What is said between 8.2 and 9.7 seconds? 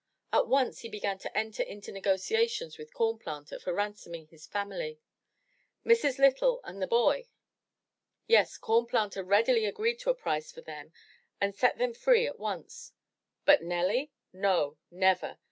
Yes, Corn Planter readily